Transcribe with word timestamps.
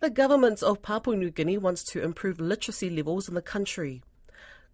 The 0.00 0.10
government 0.10 0.62
of 0.62 0.80
Papua 0.80 1.16
New 1.16 1.30
Guinea 1.30 1.58
wants 1.58 1.82
to 1.90 2.00
improve 2.00 2.38
literacy 2.38 2.88
levels 2.88 3.28
in 3.28 3.34
the 3.34 3.42
country. 3.42 4.00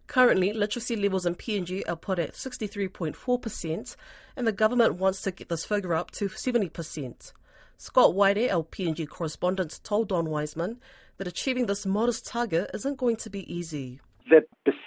Currently, 0.05 0.53
literacy 0.53 0.95
levels 0.95 1.25
in 1.25 1.33
PNG 1.33 1.81
are 1.89 1.95
put 1.95 2.19
at 2.19 2.33
63.4%, 2.33 3.95
and 4.35 4.47
the 4.47 4.51
government 4.51 4.95
wants 4.95 5.21
to 5.21 5.31
get 5.31 5.49
this 5.49 5.65
figure 5.65 5.95
up 5.95 6.11
to 6.11 6.29
70%. 6.29 7.33
Scott 7.75 8.13
Waide, 8.13 8.51
our 8.51 8.63
PNG 8.63 9.09
correspondent, 9.09 9.79
told 9.83 10.09
Don 10.09 10.29
Wiseman 10.29 10.79
that 11.17 11.27
achieving 11.27 11.65
this 11.65 11.87
modest 11.87 12.27
target 12.27 12.69
isn't 12.75 12.97
going 12.97 13.15
to 13.15 13.29
be 13.31 13.51
easy 13.51 13.99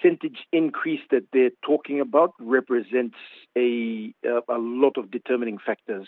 percentage 0.09 0.39
increase 0.53 1.01
that 1.11 1.25
they're 1.33 1.51
talking 1.65 2.01
about 2.01 2.33
represents 2.39 3.17
a 3.57 4.13
a 4.49 4.59
lot 4.59 4.97
of 4.97 5.11
determining 5.11 5.59
factors, 5.59 6.07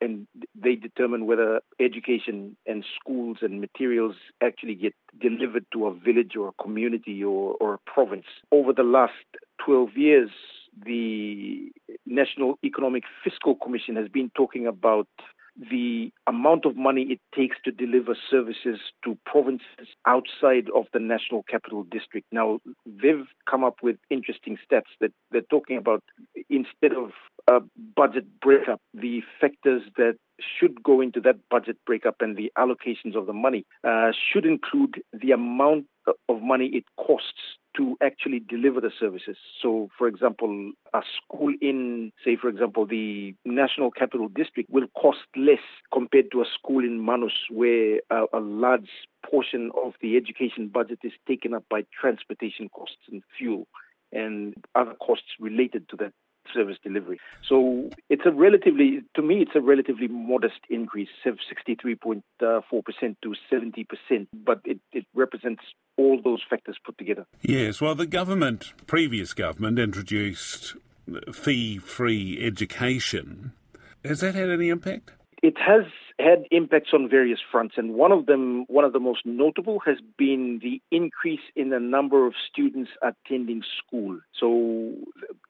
and 0.00 0.26
they 0.54 0.74
determine 0.74 1.26
whether 1.26 1.60
education 1.80 2.56
and 2.66 2.84
schools 2.98 3.38
and 3.42 3.60
materials 3.60 4.16
actually 4.42 4.74
get 4.74 4.94
delivered 5.20 5.64
to 5.72 5.86
a 5.86 5.94
village 5.94 6.36
or 6.36 6.48
a 6.48 6.62
community 6.62 7.22
or, 7.22 7.56
or 7.60 7.74
a 7.74 7.78
province. 7.90 8.26
Over 8.52 8.72
the 8.72 8.82
last 8.82 9.12
12 9.64 9.96
years, 9.96 10.30
the 10.84 11.70
National 12.04 12.58
Economic 12.64 13.04
Fiscal 13.24 13.54
Commission 13.56 13.96
has 13.96 14.08
been 14.08 14.30
talking 14.34 14.66
about 14.66 15.08
the 15.70 16.12
amount 16.26 16.66
of 16.66 16.76
money 16.76 17.02
it 17.02 17.20
takes 17.34 17.56
to 17.64 17.70
deliver 17.70 18.16
services 18.30 18.78
to 19.04 19.16
provinces 19.24 19.88
outside 20.06 20.68
of 20.74 20.84
the 20.92 20.98
national 20.98 21.42
capital 21.44 21.84
district. 21.84 22.26
Now, 22.32 22.60
they've 22.84 23.26
come 23.48 23.64
up 23.64 23.76
with 23.82 23.96
interesting 24.10 24.58
stats 24.58 24.92
that 25.00 25.12
they're 25.30 25.40
talking 25.42 25.76
about 25.78 26.02
instead 26.50 26.92
of 26.92 27.12
a 27.48 27.60
budget 27.94 28.26
breakup, 28.40 28.80
the 28.92 29.22
factors 29.40 29.82
that 29.96 30.16
should 30.40 30.82
go 30.82 31.00
into 31.00 31.20
that 31.20 31.36
budget 31.48 31.76
breakup 31.86 32.16
and 32.20 32.36
the 32.36 32.52
allocations 32.58 33.16
of 33.16 33.26
the 33.26 33.32
money 33.32 33.64
uh, 33.84 34.10
should 34.32 34.44
include 34.44 35.02
the 35.12 35.30
amount 35.30 35.86
of 36.28 36.42
money 36.42 36.66
it 36.66 36.84
costs 36.98 37.56
to 37.76 37.96
actually 38.02 38.40
deliver 38.40 38.80
the 38.80 38.90
services. 38.98 39.36
So, 39.62 39.88
for 39.96 40.08
example, 40.08 40.72
a 40.94 41.00
school 41.16 41.52
in, 41.60 42.12
say, 42.24 42.36
for 42.36 42.48
example, 42.48 42.86
the 42.86 43.34
National 43.44 43.90
Capital 43.90 44.28
District 44.28 44.70
will 44.70 44.86
cost 45.00 45.18
less 45.36 45.60
compared 45.92 46.30
to 46.32 46.40
a 46.40 46.46
school 46.58 46.84
in 46.84 47.04
Manus, 47.04 47.32
where 47.50 48.00
a, 48.10 48.24
a 48.32 48.40
large 48.40 48.90
portion 49.28 49.70
of 49.84 49.94
the 50.00 50.16
education 50.16 50.68
budget 50.68 51.00
is 51.02 51.12
taken 51.26 51.54
up 51.54 51.64
by 51.70 51.84
transportation 52.00 52.68
costs 52.68 52.96
and 53.10 53.22
fuel 53.36 53.66
and 54.12 54.54
other 54.74 54.94
costs 54.94 55.26
related 55.40 55.88
to 55.88 55.96
that 55.96 56.12
service 56.52 56.76
delivery. 56.82 57.18
So 57.48 57.90
it's 58.08 58.22
a 58.24 58.30
relatively, 58.30 59.00
to 59.14 59.22
me, 59.22 59.42
it's 59.42 59.54
a 59.54 59.60
relatively 59.60 60.08
modest 60.08 60.60
increase, 60.68 61.08
63.4% 61.24 62.22
to 62.40 63.34
70%, 63.52 64.26
but 64.32 64.60
it, 64.64 64.80
it 64.92 65.06
represents 65.14 65.62
all 65.96 66.20
those 66.22 66.42
factors 66.48 66.78
put 66.84 66.98
together. 66.98 67.26
Yes, 67.42 67.80
well, 67.80 67.94
the 67.94 68.06
government, 68.06 68.72
previous 68.86 69.32
government, 69.32 69.78
introduced 69.78 70.74
fee 71.32 71.78
free 71.78 72.44
education. 72.44 73.52
Has 74.04 74.20
that 74.20 74.34
had 74.34 74.50
any 74.50 74.68
impact? 74.68 75.12
It 75.42 75.54
has 75.58 75.84
had 76.18 76.44
impacts 76.50 76.90
on 76.94 77.08
various 77.10 77.38
fronts, 77.52 77.74
and 77.76 77.94
one 77.94 78.10
of 78.10 78.26
them, 78.26 78.64
one 78.68 78.84
of 78.84 78.92
the 78.92 79.00
most 79.00 79.26
notable, 79.26 79.80
has 79.80 79.98
been 80.16 80.60
the 80.62 80.80
increase 80.90 81.40
in 81.54 81.70
the 81.70 81.78
number 81.78 82.26
of 82.26 82.32
students 82.50 82.90
attending 83.02 83.62
school. 83.78 84.18
So, 84.38 84.94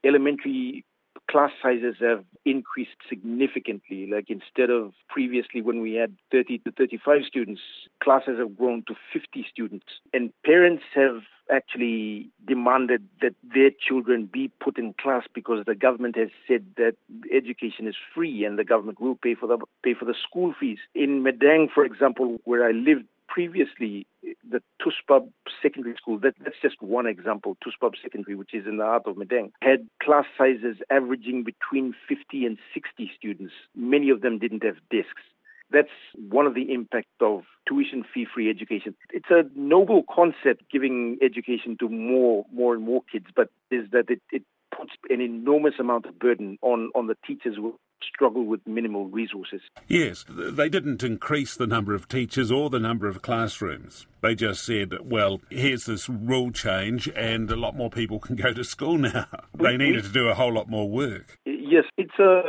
elementary 0.05 0.85
class 1.31 1.51
sizes 1.63 1.97
have 2.01 2.25
increased 2.45 2.97
significantly. 3.09 4.07
Like 4.07 4.27
instead 4.29 4.71
of 4.71 4.93
previously 5.09 5.63
when 5.63 5.81
we 5.81 5.95
had 5.95 6.17
30 6.31 6.59
to 6.59 6.73
35 6.73 7.23
students, 7.27 7.61
classes 8.03 8.39
have 8.39 8.57
grown 8.57 8.85
to 8.87 8.95
50 9.13 9.47
students. 9.51 9.87
And 10.13 10.33
parents 10.45 10.85
have 10.95 11.23
actually 11.51 12.29
demanded 12.47 13.07
that 13.23 13.35
their 13.55 13.71
children 13.71 14.29
be 14.33 14.51
put 14.61 14.79
in 14.79 14.95
class 15.01 15.25
because 15.33 15.65
the 15.65 15.75
government 15.75 16.17
has 16.17 16.29
said 16.47 16.67
that 16.77 16.97
education 17.33 17.87
is 17.87 17.95
free 18.15 18.45
and 18.45 18.59
the 18.59 18.65
government 18.65 19.01
will 19.01 19.15
pay 19.15 19.35
for 19.35 19.47
the 19.47 19.59
pay 19.83 19.95
for 19.95 20.05
the 20.05 20.15
school 20.29 20.55
fees. 20.59 20.79
In 20.95 21.23
Madang, 21.23 21.69
for 21.73 21.85
example, 21.85 22.39
where 22.45 22.67
I 22.67 22.73
lived 22.73 23.05
previously, 23.29 24.07
the 24.51 24.63
Tusbab 24.81 25.29
Secondary 25.63 25.95
School, 25.97 26.19
that, 26.21 26.35
that's 26.43 26.57
just 26.63 26.81
one 26.81 27.07
example, 27.07 27.57
Tusbab 27.65 27.95
Secondary, 28.03 28.35
which 28.35 28.55
is 28.55 28.67
in 28.67 28.77
the 28.79 28.85
heart 28.85 29.03
of 29.07 29.17
Madang, 29.17 29.51
had 29.63 29.89
class 30.03 30.25
sizes 30.37 30.77
averaging 30.91 31.45
between 31.45 31.95
50 32.09 32.47
and 32.47 32.59
60 32.75 33.11
students. 33.17 33.53
Many 33.75 34.11
of 34.11 34.21
them 34.21 34.39
didn't 34.39 34.65
have 34.65 34.77
desks. 34.91 35.23
That's 35.71 35.89
one 36.29 36.47
of 36.47 36.55
the 36.55 36.73
impact 36.73 37.09
of 37.21 37.43
tuition 37.69 38.05
fee 38.13 38.27
free 38.33 38.49
education. 38.49 38.95
It's 39.13 39.31
a 39.31 39.43
noble 39.55 40.05
concept 40.09 40.65
giving 40.71 41.19
education 41.23 41.77
to 41.81 41.89
more, 41.89 42.47
more 42.53 42.75
and 42.75 42.85
more 42.85 43.03
kids, 43.11 43.27
but 43.35 43.49
is 43.71 43.91
that 43.93 44.09
it, 44.09 44.23
it 44.31 44.43
puts 44.77 44.93
an 45.09 45.21
enormous 45.21 45.75
amount 45.79 46.07
of 46.07 46.19
burden 46.19 46.59
on, 46.63 46.91
on 46.95 47.07
the 47.07 47.17
teachers 47.27 47.57
who 47.57 47.79
struggle 48.03 48.45
with 48.45 48.61
minimal 48.67 49.07
resources. 49.07 49.61
Yes, 49.89 50.25
they 50.29 50.69
didn't 50.69 51.03
increase 51.03 51.57
the 51.57 51.67
number 51.67 51.95
of 51.95 52.09
teachers 52.09 52.53
or 52.53 52.71
the 52.71 52.79
number 52.79 53.09
of 53.09 53.23
classrooms. 53.23 54.07
They 54.21 54.35
just 54.35 54.65
said, 54.65 54.95
well, 55.03 55.41
here's 55.51 55.87
this 55.87 56.09
rule 56.09 56.51
change 56.51 57.09
and 57.17 57.51
a 57.51 57.57
lot 57.57 57.77
more 57.77 57.91
people 57.91 58.19
can 58.19 58.37
go 58.37 58.53
to 58.53 58.65
school 58.65 58.99
now. 58.99 59.27
they 59.55 59.77
needed 59.77 60.05
to 60.05 60.13
do 60.13 60.29
a 60.29 60.35
whole 60.35 60.53
lot 60.53 60.69
more 60.69 60.89
work. 60.89 61.39
Yes, 61.45 61.85
it's 61.97 62.19
a 62.19 62.43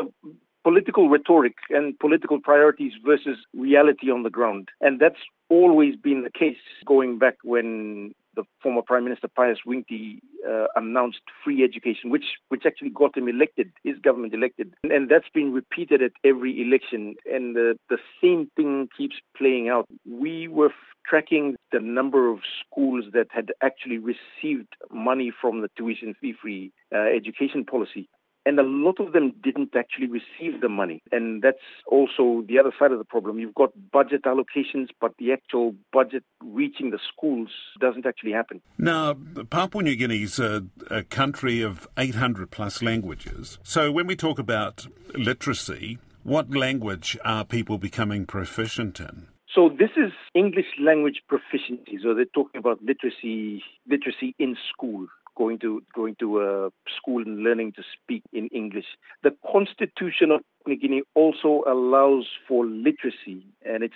political 0.67 1.07
rhetoric 1.07 1.55
and 1.69 1.97
political 1.97 2.41
priorities 2.41 2.91
versus 3.05 3.37
reality 3.53 4.11
on 4.11 4.23
the 4.23 4.29
ground. 4.29 4.67
And 4.81 4.99
that's 4.99 5.23
always 5.47 5.95
been 5.95 6.23
the 6.23 6.29
case 6.29 6.57
going 6.85 7.17
back 7.17 7.35
when 7.41 8.13
the 8.35 8.43
former 8.61 8.81
Prime 8.81 9.05
Minister 9.05 9.29
Pius 9.33 9.59
Wingti 9.65 10.19
uh, 10.45 10.67
announced 10.75 11.21
free 11.41 11.63
education, 11.63 12.09
which 12.09 12.25
which 12.49 12.63
actually 12.65 12.89
got 12.89 13.17
him 13.17 13.29
elected, 13.29 13.71
his 13.85 13.97
government 13.99 14.33
elected, 14.33 14.73
and, 14.83 14.91
and 14.91 15.09
that's 15.09 15.29
been 15.33 15.53
repeated 15.53 16.01
at 16.01 16.11
every 16.25 16.61
election, 16.61 17.15
and 17.25 17.55
the 17.55 17.77
the 17.89 17.97
same 18.21 18.51
thing 18.57 18.89
keeps 18.95 19.15
playing 19.37 19.69
out. 19.69 19.87
We 20.05 20.49
were 20.49 20.73
tracking 21.09 21.55
the 21.71 21.79
number 21.79 22.29
of 22.29 22.39
schools 22.61 23.05
that 23.13 23.27
had 23.29 23.53
actually 23.63 23.99
received 23.99 24.67
money 24.91 25.31
from 25.41 25.61
the 25.61 25.69
tuition 25.77 26.13
fee 26.19 26.35
free 26.41 26.73
uh, 26.93 27.07
education 27.19 27.63
policy 27.63 28.09
and 28.47 28.57
a 28.59 28.63
lot 28.63 28.97
of 29.01 29.11
them 29.11 29.33
didn't 29.43 29.75
actually 29.75 30.07
receive 30.07 30.61
the 30.61 30.69
money. 30.69 31.03
And 31.11 31.41
that's 31.41 31.57
also 31.85 32.45
the 32.47 32.57
other 32.57 32.71
side 32.79 32.93
of 32.93 32.97
the 32.97 33.03
problem. 33.03 33.39
You've 33.39 33.53
got 33.53 33.71
budget 33.91 34.23
allocations, 34.23 34.87
but 35.01 35.13
the 35.19 35.33
actual 35.33 35.75
budget 35.91 36.23
reaching 36.41 36.91
the 36.91 36.99
schools 37.11 37.49
doesn't 37.81 38.05
actually 38.05 38.31
happen. 38.31 38.61
Now, 38.77 39.15
Papua 39.49 39.83
New 39.83 39.97
Guinea 39.97 40.23
is 40.23 40.39
a, 40.39 40.63
a 40.89 41.03
country 41.03 41.61
of 41.61 41.89
800 41.97 42.49
plus 42.49 42.81
languages. 42.81 43.59
So 43.63 43.91
when 43.91 44.07
we 44.07 44.15
talk 44.15 44.39
about 44.39 44.87
literacy, 45.13 45.99
what 46.23 46.49
language 46.49 47.17
are 47.25 47.43
people 47.43 47.77
becoming 47.77 48.25
proficient 48.25 49.01
in? 49.01 49.27
So 49.53 49.69
this 49.69 49.89
is 49.97 50.13
English 50.33 50.67
language 50.79 51.21
proficiency. 51.27 51.99
So 52.01 52.13
they're 52.13 52.25
talking 52.25 52.59
about 52.59 52.79
literacy, 52.81 53.61
literacy 53.89 54.35
in 54.39 54.55
school 54.71 55.07
going 55.37 55.59
to 55.59 55.81
going 55.93 56.15
to 56.19 56.41
a 56.41 56.69
school 56.97 57.21
and 57.21 57.39
learning 57.39 57.73
to 57.73 57.83
speak 57.93 58.23
in 58.33 58.47
English. 58.47 58.85
The 59.23 59.31
Constitution 59.51 60.31
of 60.31 60.41
New 60.65 60.75
Guinea 60.75 61.03
also 61.15 61.63
allows 61.67 62.25
for 62.47 62.65
literacy, 62.65 63.45
and 63.65 63.83
it 63.83 63.91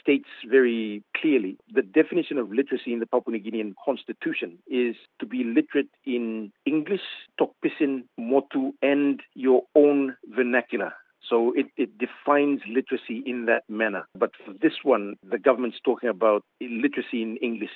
states 0.00 0.28
very 0.48 1.02
clearly 1.16 1.56
the 1.72 1.82
definition 1.82 2.38
of 2.38 2.52
literacy 2.52 2.92
in 2.92 3.00
the 3.00 3.06
Papua 3.06 3.36
New 3.36 3.42
Guinean 3.42 3.74
Constitution 3.84 4.58
is 4.66 4.94
to 5.18 5.26
be 5.26 5.42
literate 5.44 5.88
in 6.04 6.52
English, 6.66 7.06
Tok 7.38 7.50
Pisin, 7.62 8.04
Motu, 8.18 8.72
and 8.82 9.20
your 9.34 9.62
own 9.74 10.16
vernacular. 10.36 10.92
So 11.28 11.52
it, 11.56 11.66
it 11.76 11.90
defines 11.98 12.60
literacy 12.68 13.22
in 13.24 13.46
that 13.46 13.62
manner. 13.68 14.06
But 14.14 14.32
for 14.44 14.52
this 14.60 14.74
one, 14.82 15.14
the 15.28 15.38
government's 15.38 15.78
talking 15.84 16.08
about 16.08 16.44
literacy 16.60 17.22
in 17.22 17.38
English 17.38 17.70